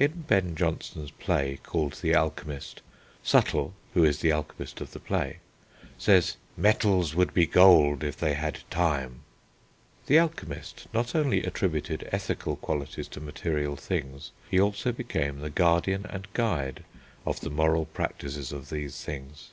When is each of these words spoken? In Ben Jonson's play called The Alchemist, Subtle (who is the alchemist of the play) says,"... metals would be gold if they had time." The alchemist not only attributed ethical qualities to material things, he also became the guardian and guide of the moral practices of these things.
In 0.00 0.22
Ben 0.26 0.56
Jonson's 0.56 1.12
play 1.12 1.60
called 1.62 1.92
The 2.02 2.12
Alchemist, 2.12 2.82
Subtle 3.22 3.74
(who 3.94 4.02
is 4.02 4.18
the 4.18 4.32
alchemist 4.32 4.80
of 4.80 4.90
the 4.90 4.98
play) 4.98 5.38
says,"... 5.96 6.36
metals 6.66 7.14
would 7.14 7.32
be 7.32 7.46
gold 7.46 8.02
if 8.02 8.16
they 8.16 8.34
had 8.34 8.68
time." 8.70 9.20
The 10.06 10.18
alchemist 10.18 10.88
not 10.92 11.14
only 11.14 11.44
attributed 11.44 12.08
ethical 12.10 12.56
qualities 12.56 13.06
to 13.06 13.20
material 13.20 13.76
things, 13.76 14.32
he 14.50 14.58
also 14.58 14.90
became 14.90 15.38
the 15.38 15.48
guardian 15.48 16.06
and 16.06 16.26
guide 16.32 16.82
of 17.24 17.38
the 17.40 17.48
moral 17.50 17.84
practices 17.86 18.50
of 18.50 18.70
these 18.70 19.04
things. 19.04 19.46